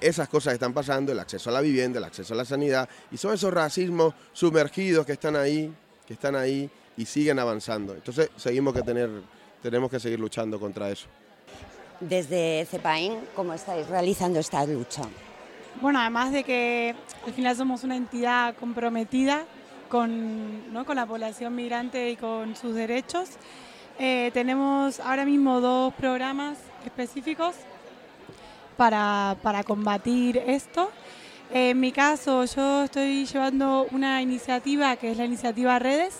esas 0.00 0.28
cosas 0.28 0.54
están 0.54 0.72
pasando, 0.72 1.12
el 1.12 1.18
acceso 1.18 1.50
a 1.50 1.52
la 1.52 1.60
vivienda, 1.60 1.98
el 1.98 2.04
acceso 2.04 2.34
a 2.34 2.36
la 2.36 2.44
sanidad, 2.44 2.88
y 3.10 3.16
son 3.16 3.34
esos 3.34 3.52
racismos 3.52 4.14
sumergidos 4.32 5.06
que 5.06 5.12
están 5.12 5.34
ahí, 5.34 5.72
que 6.06 6.14
están 6.14 6.36
ahí 6.36 6.70
y 6.96 7.04
siguen 7.06 7.38
avanzando. 7.38 7.94
Entonces 7.94 8.30
seguimos 8.36 8.74
que 8.74 8.82
tener, 8.82 9.08
tenemos 9.62 9.90
que 9.90 9.98
seguir 9.98 10.20
luchando 10.20 10.60
contra 10.60 10.90
eso. 10.90 11.06
Desde 12.00 12.66
CEPAIN, 12.70 13.18
¿cómo 13.34 13.54
estáis 13.54 13.88
realizando 13.88 14.38
esta 14.38 14.64
lucha? 14.64 15.02
Bueno, 15.80 16.00
además 16.00 16.32
de 16.32 16.44
que 16.44 16.94
al 17.26 17.32
final 17.32 17.56
somos 17.56 17.82
una 17.82 17.96
entidad 17.96 18.54
comprometida 18.56 19.44
con, 19.88 20.72
¿no? 20.72 20.84
con 20.84 20.96
la 20.96 21.06
población 21.06 21.54
migrante 21.54 22.10
y 22.10 22.16
con 22.16 22.54
sus 22.56 22.74
derechos, 22.74 23.30
eh, 23.98 24.30
tenemos 24.32 25.00
ahora 25.00 25.24
mismo 25.24 25.60
dos 25.60 25.92
programas 25.94 26.56
específicos 26.86 27.56
para, 28.76 29.36
para 29.42 29.64
combatir 29.64 30.36
esto. 30.36 30.90
En 31.50 31.80
mi 31.80 31.90
caso, 31.92 32.44
yo 32.44 32.84
estoy 32.84 33.26
llevando 33.26 33.86
una 33.90 34.22
iniciativa 34.22 34.96
que 34.96 35.10
es 35.10 35.16
la 35.16 35.24
iniciativa 35.24 35.78
Redes 35.78 36.14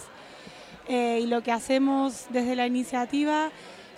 eh, 0.88 1.20
y 1.22 1.26
lo 1.26 1.42
que 1.42 1.52
hacemos 1.52 2.26
desde 2.30 2.56
la 2.56 2.66
iniciativa 2.66 3.50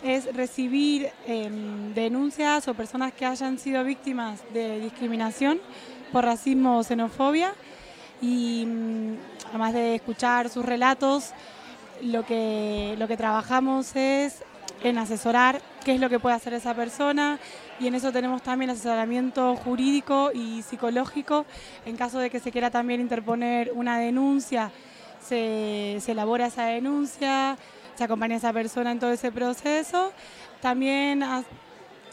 es 0.03 0.35
recibir 0.35 1.09
em, 1.27 1.95
denuncias 1.95 2.69
o 2.69 2.75
personas 2.75 3.13
que 3.13 3.25
hayan 3.25 3.59
sido 3.59 3.85
víctimas 3.85 4.41
de 4.53 4.81
discriminación 4.81 5.61
por 6.13 6.25
racismo 6.25 6.79
o 6.79 6.83
xenofobia 6.83 7.55
y 8.21 8.65
mm, 8.67 9.15
además 9.51 9.73
de 9.73 9.95
escuchar 9.95 10.49
sus 10.49 10.65
relatos, 10.65 11.33
lo 12.03 12.25
que, 12.25 12.95
lo 12.99 13.09
que 13.09 13.17
trabajamos 13.17 13.95
es 13.97 14.45
en 14.83 14.99
asesorar 14.99 15.61
qué 15.85 15.95
es 15.95 16.01
lo 16.01 16.09
que 16.09 16.19
puede 16.19 16.37
hacer 16.37 16.55
esa 16.55 16.75
persona 16.75 17.39
y 17.79 17.87
en 17.87 17.95
eso 17.95 18.13
tenemos 18.13 18.43
también 18.43 18.71
asesoramiento 18.71 19.57
jurídico 19.57 20.31
y 20.35 20.63
psicológico. 20.63 21.47
En 21.87 21.97
caso 21.97 22.19
de 22.19 22.31
que 22.31 22.41
se 22.41 22.53
quiera 22.53 22.71
también 22.71 23.01
interponer 23.01 23.73
una 23.75 23.99
denuncia, 23.99 24.71
se, 25.21 25.97
elabora 26.07 26.47
esa 26.47 26.67
denuncia, 26.67 27.57
se 27.95 28.05
acompaña 28.05 28.35
a 28.35 28.39
esa 28.39 28.53
persona 28.53 28.93
en 28.93 28.99
todo 28.99 29.13
ese 29.13 29.33
proceso. 29.33 30.13
También 30.61 31.25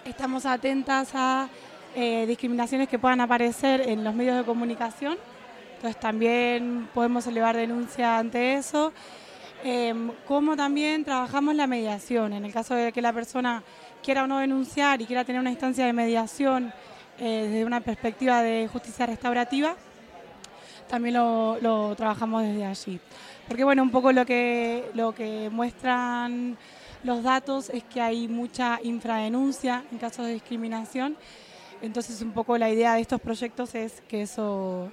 estamos 0.05 0.45
atentas 0.45 1.09
a 1.13 1.49
eh, 1.95 2.25
discriminaciones 2.27 2.87
que 2.87 2.99
puedan 2.99 3.19
aparecer 3.19 3.81
en 3.89 4.03
los 4.03 4.13
medios 4.13 4.37
de 4.37 4.43
comunicación. 4.43 5.17
Entonces 5.75 5.99
también 5.99 6.89
podemos 6.93 7.27
elevar 7.27 7.55
denuncia 7.57 8.17
ante 8.17 8.55
eso. 8.55 8.93
Em, 9.69 10.13
como 10.25 10.55
también 10.55 11.03
trabajamos 11.03 11.53
la 11.53 11.67
mediación. 11.67 12.31
En 12.31 12.45
el 12.45 12.53
caso 12.53 12.73
de 12.73 12.93
que 12.93 13.01
la 13.01 13.11
persona 13.11 13.61
quiera 14.01 14.23
o 14.23 14.27
no 14.27 14.39
denunciar 14.39 15.01
y 15.01 15.05
quiera 15.05 15.25
tener 15.25 15.41
una 15.41 15.49
instancia 15.49 15.85
de 15.85 15.91
mediación 15.91 16.71
eh, 17.19 17.49
desde 17.49 17.65
una 17.65 17.81
perspectiva 17.81 18.41
de 18.41 18.69
justicia 18.71 19.05
restaurativa, 19.05 19.75
también 20.87 21.15
lo, 21.15 21.93
trabajamos 21.97 22.43
desde 22.43 22.65
allí. 22.65 23.01
Porque 23.45 23.65
bueno, 23.65 23.83
un 23.83 23.91
poco 23.91 24.13
lo 24.13 24.25
que, 24.25 24.89
lo 24.93 25.13
que 25.13 25.49
muestran 25.51 26.57
los 27.03 27.21
datos 27.21 27.69
es 27.69 27.83
que 27.83 27.99
hay 27.99 28.29
mucha 28.29 28.79
infradenuncia 28.83 29.83
en 29.91 29.97
casos 29.97 30.27
de 30.27 30.31
discriminación. 30.31 31.17
Entonces 31.81 32.21
un 32.21 32.31
poco 32.31 32.57
la 32.57 32.69
idea 32.69 32.93
de 32.93 33.01
estos 33.01 33.19
proyectos 33.19 33.75
es 33.75 34.01
que 34.07 34.21
eso 34.21 34.89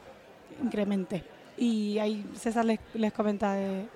incremente 0.60 1.33
y 1.56 1.98
ahí 1.98 2.24
César 2.36 2.64
les, 2.64 2.80
les 2.94 3.12
comenta 3.12 3.54
de, 3.54 3.86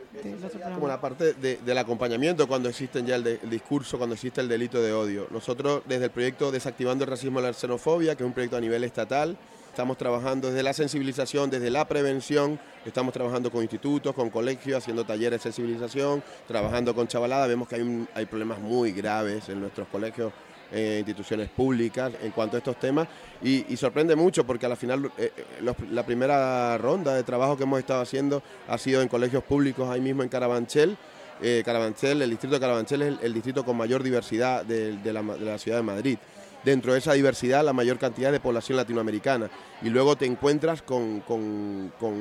otro 0.45 0.61
Como 0.75 0.89
la 0.89 1.01
parte 1.01 1.35
del 1.35 1.79
acompañamiento 1.79 2.47
cuando 2.47 2.69
existen 2.69 3.07
ya 3.07 3.17
el, 3.17 3.41
discurso, 3.51 3.99
cuando 3.99 4.15
existe 4.15 4.41
el 4.41 4.49
delito 4.49 4.81
de 4.81 4.93
odio. 4.93 5.27
Nosotros 5.31 5.83
desde 5.87 6.07
el 6.07 6.11
proyecto 6.11 6.51
Desactivando 6.51 7.05
el 7.05 7.11
Racismo 7.11 7.41
y 7.41 7.43
la 7.43 7.53
Xenofobia, 7.53 8.15
que 8.15 8.23
es 8.23 8.27
un 8.27 8.33
proyecto 8.33 8.57
a 8.57 8.61
nivel 8.61 8.85
estatal, 8.85 9.37
estamos 9.69 9.97
trabajando 9.97 10.49
desde 10.49 10.63
la 10.63 10.73
sensibilización, 10.73 11.51
desde 11.51 11.71
la 11.71 11.87
prevención, 11.87 12.59
estamos 12.85 13.13
trabajando 13.13 13.51
con 13.51 13.63
institutos, 13.63 14.15
con 14.15 14.31
colegios, 14.31 14.79
haciendo 14.79 15.05
talleres 15.05 15.41
de 15.41 15.43
sensibilización, 15.43 16.23
trabajando 16.47 16.95
con 16.95 17.07
chavalada, 17.07 17.47
vemos 17.47 17.69
que 17.69 17.77
hay, 17.77 18.09
hay 18.15 18.27
problemas 18.27 18.59
muy 18.59 18.93
graves 18.93 19.49
en 19.49 19.61
nuestros 19.61 19.87
colegios 19.89 20.33
eh, 20.71 20.97
instituciones 20.99 21.49
públicas 21.49 22.13
en 22.23 22.31
cuanto 22.31 22.57
a 22.57 22.59
estos 22.59 22.79
temas 22.79 23.09
y, 23.43 23.75
sorprende 23.79 24.15
mucho 24.15 24.45
porque 24.45 24.67
al 24.67 24.77
final 24.77 25.11
eh, 25.17 25.33
eh, 25.35 25.75
la 25.91 26.05
primera 26.05 26.77
ronda 26.77 27.15
de 27.15 27.23
trabajo 27.23 27.57
que 27.57 27.63
hemos 27.63 27.79
estado 27.79 28.03
haciendo 28.03 28.43
ha 28.69 28.77
sido 28.77 29.01
en 29.01 29.09
colegios 29.09 29.43
públicos 29.45 29.89
ahí 29.89 30.03
mismo 30.03 30.23
en 30.23 30.29
Carabanchel. 30.29 30.95
Carabanchel, 31.65 32.21
el 32.21 32.29
distrito 32.29 32.57
de 32.57 32.61
Carabanchel 32.61 33.01
es 33.01 33.15
el, 33.23 33.33
distrito 33.33 33.65
con 33.65 33.79
mayor 33.79 34.03
diversidad 34.03 34.63
de, 34.63 34.99
la, 35.11 35.57
ciudad 35.57 35.79
de 35.79 35.83
Madrid 35.83 36.19
dentro 36.65 36.93
de 36.93 36.99
esa 36.99 37.15
diversidad 37.15 37.65
la 37.65 37.73
mayor 37.73 37.97
cantidad 37.97 38.31
de 38.31 38.41
población 38.41 38.77
latinoamericana. 38.77 39.49
Y 39.81 39.89
luego 39.89 40.17
te 40.17 40.27
encuentras 40.27 40.83
con, 40.83 41.23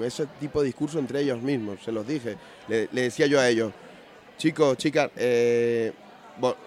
ese 0.06 0.28
tipo 0.40 0.62
de 0.62 0.68
discurso 0.68 1.00
entre 1.00 1.20
ellos 1.20 1.42
mismos, 1.42 1.80
se 1.84 1.92
los 1.92 2.08
dije. 2.08 2.38
Le, 2.70 2.88
decía 2.88 3.26
yo 3.26 3.42
a 3.42 3.50
ellos, 3.50 3.74
chicos, 4.38 4.78
chicas, 4.78 5.10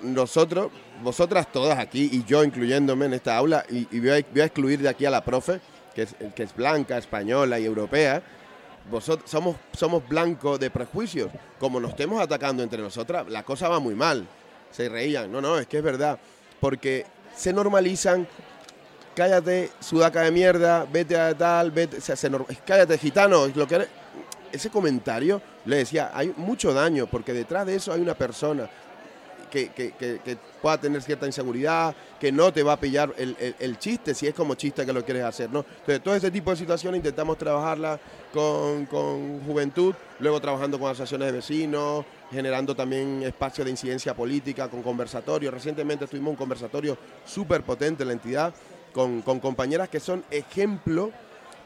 nosotros, 0.03 0.71
vosotras 1.03 1.51
todas 1.53 1.79
aquí, 1.79 2.09
y 2.13 2.25
yo 2.25 2.45
incluyéndome 2.45 3.07
en 3.07 3.15
esta 3.15 3.37
aula, 3.37 3.65
y, 3.69 3.85
voy, 3.99 4.11
a, 4.11 4.19
excluir 4.19 4.81
de 4.81 4.89
aquí 4.89 5.05
a 5.05 5.11
la 5.11 5.25
profe, 5.25 5.61
que 5.95 6.03
es, 6.03 6.15
que 6.35 6.43
es 6.43 6.55
blanca, 6.55 6.99
española 6.99 7.59
y 7.59 7.65
europea, 7.65 8.23
vosotros 8.91 9.31
somos, 9.31 9.57
somos 9.73 10.07
blancos 10.09 10.59
de 10.59 10.71
prejuicios. 10.71 11.31
Como 11.59 11.81
nos 11.81 11.91
estemos 11.91 12.21
atacando 12.21 12.63
entre 12.63 12.83
nosotras, 12.83 13.29
la 13.29 13.43
cosa 13.43 13.69
va 13.69 13.79
muy 13.79 13.95
mal. 13.95 14.27
Se 14.71 14.89
reían. 14.89 15.31
No, 15.31 15.41
no, 15.41 15.59
es 15.59 15.67
que 15.67 15.79
es 15.79 15.83
verdad. 15.83 16.19
Porque 16.61 17.07
se 17.37 17.53
normalizan. 17.53 18.27
Cállate, 19.15 19.71
sudaca 19.81 20.23
de 20.23 20.31
mierda, 20.31 20.87
vete 20.91 21.19
a 21.19 21.37
tal, 21.37 21.73
vete, 21.73 21.99
cállate, 22.65 22.97
gitano. 22.97 23.49
Lo 23.49 23.67
que 23.67 23.87
ese 24.53 24.71
comentario 24.71 25.43
le 25.65 25.79
decía, 25.79 26.11
hay 26.15 26.33
mucho 26.37 26.73
daño, 26.73 27.07
porque 27.07 27.33
detrás 27.33 27.67
de 27.67 27.75
eso 27.75 27.93
hay 27.93 28.01
una 28.01 28.15
persona, 28.15 28.71
que, 29.51 30.39
pueda 30.63 30.79
tener 30.79 31.03
cierta 31.03 31.27
inseguridad, 31.27 31.95
que 32.19 32.31
no 32.31 32.53
te 32.53 32.63
va 32.63 32.75
a 32.75 32.81
pillar 32.81 33.15
el, 33.17 33.79
chiste, 33.79 34.15
si 34.15 34.27
es 34.27 34.35
como 34.35 34.55
chiste 34.55 34.87
que 34.87 34.93
lo 34.93 35.05
quieres 35.05 35.25
hacer, 35.25 35.51
¿no? 35.51 35.65
Entonces, 35.69 36.03
todo 36.03 36.15
este 36.15 36.31
tipo 36.31 36.51
de 36.51 36.57
situaciones 36.57 36.99
intentamos 36.99 37.37
trabajarla 37.37 37.99
con, 38.33 38.87
juventud, 39.47 39.95
luego 40.21 40.41
trabajando 40.41 40.79
con 40.79 40.91
asociaciones 40.91 41.27
de 41.27 41.33
vecinos, 41.33 42.05
generando 42.31 42.75
también 42.75 43.23
espacios 43.23 43.65
de 43.65 43.73
incidencia 43.73 44.15
política, 44.15 44.69
con 44.69 44.83
conversatorios. 44.83 45.53
Recientemente 45.53 46.07
tuvimos 46.07 46.31
un 46.31 46.37
conversatorio 46.37 46.97
súper 47.25 47.63
potente 47.63 48.05
en 48.05 48.09
la 48.09 48.13
entidad 48.15 48.55
con, 48.93 49.23
con 49.23 49.41
compañeras 49.41 49.89
que 49.89 50.01
son 50.01 50.25
ejemplo 50.31 51.11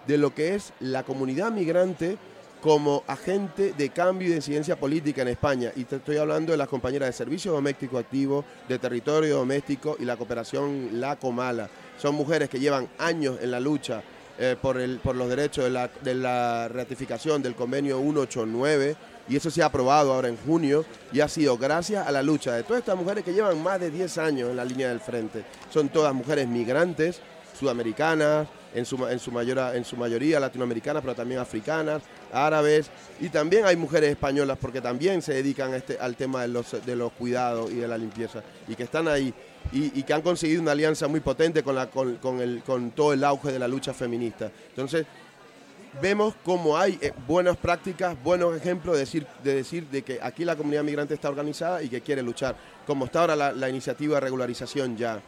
de 0.07 0.19
lo 0.19 0.35
que 0.35 0.55
es 0.55 0.73
la 0.81 1.03
comunidad 1.03 1.51
migrante 1.51 2.19
como 2.65 3.05
agente 3.07 3.75
de 3.77 3.91
cambio 3.91 4.27
y 4.27 4.31
de 4.31 4.37
incidencia 4.37 4.75
política 4.77 5.21
en 5.21 5.29
España. 5.29 5.71
Y 5.77 5.85
te 5.85 5.97
estoy 5.97 6.17
hablando 6.17 6.51
de 6.51 6.57
las 6.57 6.67
compañeras 6.67 7.11
de 7.11 7.13
Servicio 7.13 7.53
Doméstico 7.53 7.99
Activo, 7.99 8.43
de 8.67 8.79
Territorio 8.79 9.37
Doméstico 9.37 9.99
y 10.01 10.07
la 10.07 10.17
cooperación 10.17 10.99
La 10.99 11.17
Comala. 11.17 11.69
Son 11.99 12.15
mujeres 12.15 12.49
que 12.49 12.59
llevan 12.59 12.89
años 12.97 13.37
en 13.43 13.51
la 13.51 13.61
lucha 13.61 14.03
eh, 14.39 14.57
por, 14.59 14.81
el, 14.81 14.99
por 15.01 15.15
los 15.15 15.29
derechos 15.29 15.65
de 15.65 15.71
la, 15.73 15.91
de 16.01 16.15
la 16.15 16.69
ratificación 16.69 17.43
del 17.43 17.55
convenio 17.55 17.99
189 17.99 18.97
y 19.29 19.37
eso 19.37 19.51
se 19.51 19.63
ha 19.63 19.67
aprobado 19.67 20.15
ahora 20.15 20.29
en 20.29 20.39
junio 20.39 20.87
y 21.13 21.21
ha 21.21 21.29
sido 21.29 21.59
gracias 21.59 22.07
a 22.07 22.13
la 22.13 22.23
lucha 22.23 22.55
de 22.55 22.63
todas 22.63 22.79
estas 22.79 22.97
mujeres 22.97 23.25
que 23.25 23.35
llevan 23.35 23.63
más 23.63 23.79
de 23.79 23.91
10 23.91 24.17
años 24.17 24.49
en 24.49 24.57
la 24.57 24.65
línea 24.65 24.89
del 24.89 25.01
frente. 25.01 25.45
Son 25.71 25.91
todas 25.91 26.15
mujeres 26.15 26.49
migrantes, 26.49 27.21
sudamericanas, 27.61 28.49
en 28.75 28.85
su, 28.85 29.07
en 29.07 29.19
su, 29.19 29.31
en 29.39 29.85
su 29.85 29.97
mayoría 29.97 30.41
latinoamericanas, 30.41 31.03
pero 31.03 31.15
también 31.15 31.41
africanas, 31.41 32.03
árabes, 32.33 32.91
y 33.21 33.29
también 33.29 33.65
hay 33.65 33.77
mujeres 33.77 34.11
españolas 34.11 34.59
porque 34.61 34.81
también 34.81 35.23
se 35.23 35.33
dedican 35.35 35.73
este, 35.75 35.97
al 35.99 36.17
tema 36.17 36.43
de 36.43 36.49
los, 36.49 36.85
de 36.85 36.97
los 36.97 37.13
cuidados 37.13 37.71
y 37.71 37.77
de 37.77 37.89
la 37.89 37.97
limpieza, 37.97 38.43
y 38.67 38.75
que 38.75 38.83
están 38.83 39.07
ahí, 39.09 39.33
y, 39.73 40.03
que 40.03 40.13
han 40.13 40.23
conseguido 40.23 40.61
una 40.61 40.73
alianza 40.73 41.09
muy 41.09 41.21
potente 41.21 41.63
con, 41.63 41.75
la, 41.75 41.87
con, 41.89 42.41
el, 42.41 42.63
con 42.67 42.91
todo 42.91 43.13
el 43.13 43.25
auge 43.25 43.53
de 43.53 43.59
la 43.59 43.69
lucha 43.69 43.95
feminista. 43.95 44.51
Entonces, 44.69 45.07
vemos 46.03 46.35
cómo 46.45 46.77
hay 46.77 46.99
eh, 47.01 47.13
buenas 47.27 47.57
prácticas, 47.57 48.21
buenos 48.23 48.57
ejemplos 48.57 48.95
de 48.95 49.01
decir, 49.01 49.27
de 49.43 49.55
decir 49.55 49.87
de 49.89 50.03
que 50.03 50.19
aquí 50.21 50.45
la 50.45 50.57
comunidad 50.57 50.83
migrante 50.83 51.15
está 51.15 51.29
organizada 51.29 51.83
y 51.83 51.89
que 51.89 52.01
quiere 52.01 52.23
luchar, 52.23 52.57
como 52.87 53.05
está 53.05 53.21
ahora 53.21 53.53
la 53.53 53.69
iniciativa 53.69 54.17
de 54.17 54.21
regularización 54.21 54.97
ya 54.97 55.23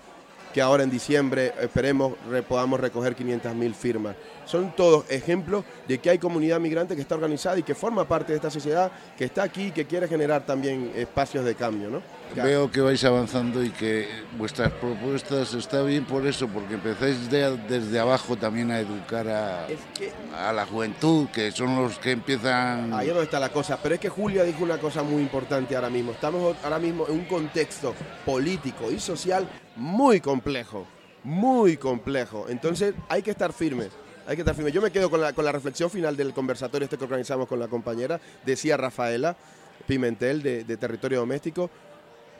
que 0.56 0.62
ahora 0.62 0.84
en 0.84 0.88
diciembre 0.90 1.52
esperemos 1.60 2.14
podamos 2.48 2.80
recoger 2.80 3.14
500.000 3.14 3.74
firmas. 3.74 4.16
Son 4.46 4.74
todos 4.74 5.04
ejemplos 5.10 5.66
de 5.86 5.98
que 5.98 6.08
hay 6.08 6.16
comunidad 6.16 6.58
migrante 6.60 6.96
que 6.96 7.02
está 7.02 7.14
organizada 7.14 7.58
y 7.58 7.62
que 7.62 7.74
forma 7.74 8.08
parte 8.08 8.32
de 8.32 8.36
esta 8.36 8.48
sociedad, 8.48 8.90
que 9.18 9.26
está 9.26 9.42
aquí 9.42 9.64
y 9.64 9.70
que 9.72 9.84
quiere 9.84 10.08
generar 10.08 10.46
también 10.46 10.92
espacios 10.96 11.44
de 11.44 11.54
cambio. 11.56 11.90
¿no? 11.90 12.00
Veo 12.34 12.70
que 12.70 12.80
vais 12.80 13.04
avanzando 13.04 13.62
y 13.62 13.68
que 13.68 14.08
vuestras 14.38 14.72
propuestas 14.72 15.52
está 15.52 15.82
bien 15.82 16.06
por 16.06 16.26
eso, 16.26 16.48
porque 16.48 16.72
empezáis 16.72 17.28
desde 17.28 17.98
abajo 17.98 18.36
también 18.36 18.70
a 18.70 18.80
educar 18.80 19.28
a, 19.28 19.66
a, 20.38 20.54
la 20.54 20.64
juventud, 20.64 21.28
que 21.34 21.52
son 21.52 21.76
los 21.76 21.98
que 21.98 22.12
empiezan... 22.12 22.94
Ahí 22.94 23.08
no 23.08 23.20
está 23.20 23.38
la 23.38 23.50
cosa, 23.50 23.78
pero 23.82 23.96
es 23.96 24.00
que 24.00 24.08
Julia 24.08 24.42
dijo 24.42 24.64
una 24.64 24.78
cosa 24.78 25.02
muy 25.02 25.20
importante 25.20 25.76
ahora 25.76 25.90
mismo. 25.90 26.12
Estamos 26.12 26.56
ahora 26.64 26.78
mismo 26.78 27.06
en 27.08 27.12
un 27.12 27.24
contexto 27.26 27.94
político 28.24 28.90
y 28.90 28.98
social 28.98 29.46
muy 29.76 30.20
complejo, 30.20 30.86
muy 31.22 31.76
complejo. 31.76 32.46
Entonces 32.48 32.94
hay 33.08 33.22
que 33.22 33.30
estar 33.30 33.52
firmes. 33.52 33.90
Hay 34.26 34.34
que 34.34 34.42
estar 34.42 34.54
firmes. 34.54 34.72
Yo 34.72 34.82
me 34.82 34.90
quedo 34.90 35.08
con 35.08 35.20
la, 35.20 35.32
con 35.32 35.44
la 35.44 35.52
reflexión 35.52 35.88
final 35.88 36.16
del 36.16 36.34
conversatorio 36.34 36.84
este 36.84 36.98
que 36.98 37.04
organizamos 37.04 37.46
con 37.46 37.60
la 37.60 37.68
compañera, 37.68 38.20
decía 38.44 38.76
Rafaela 38.76 39.36
Pimentel 39.86 40.42
de, 40.42 40.64
de 40.64 40.76
Territorio 40.76 41.20
Doméstico. 41.20 41.70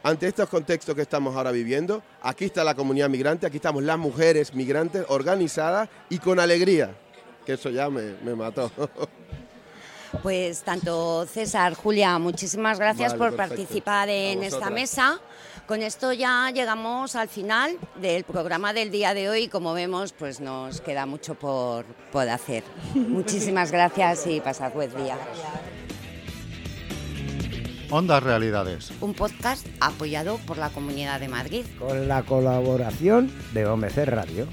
Ante 0.02 0.28
estos 0.28 0.48
contextos 0.48 0.94
que 0.94 1.02
estamos 1.02 1.34
ahora 1.36 1.50
viviendo, 1.50 2.02
aquí 2.22 2.44
está 2.44 2.62
la 2.64 2.74
comunidad 2.74 3.08
migrante, 3.08 3.46
aquí 3.46 3.56
estamos 3.56 3.82
las 3.82 3.98
mujeres 3.98 4.54
migrantes 4.54 5.04
organizadas 5.08 5.88
y 6.08 6.18
con 6.18 6.38
alegría, 6.38 6.94
que 7.44 7.54
eso 7.54 7.70
ya 7.70 7.90
me, 7.90 8.14
me 8.24 8.34
mató. 8.34 8.70
Pues 10.22 10.62
tanto 10.62 11.26
César, 11.26 11.74
Julia, 11.74 12.18
muchísimas 12.18 12.78
gracias 12.78 13.14
por 13.14 13.34
participar 13.36 14.08
en 14.08 14.42
esta 14.42 14.70
mesa. 14.70 15.20
Con 15.66 15.82
esto 15.82 16.12
ya 16.12 16.48
llegamos 16.54 17.16
al 17.16 17.28
final 17.28 17.76
del 18.00 18.22
programa 18.22 18.72
del 18.72 18.92
día 18.92 19.14
de 19.14 19.28
hoy. 19.28 19.48
Como 19.48 19.74
vemos, 19.74 20.12
pues 20.12 20.40
nos 20.40 20.80
queda 20.80 21.06
mucho 21.06 21.34
por, 21.34 21.84
por 22.12 22.28
hacer. 22.28 22.62
Muchísimas 22.94 23.72
gracias 23.72 24.28
y 24.28 24.40
pasad 24.40 24.72
buen 24.72 24.94
día. 24.94 25.18
Ondas 27.90 28.22
Realidades. 28.22 28.92
Un 29.00 29.14
podcast 29.14 29.66
apoyado 29.80 30.38
por 30.46 30.56
la 30.56 30.70
Comunidad 30.70 31.18
de 31.18 31.28
Madrid. 31.28 31.64
Con 31.78 32.06
la 32.06 32.22
colaboración 32.22 33.32
de 33.52 33.66
OMC 33.66 33.96
Radio. 34.06 34.46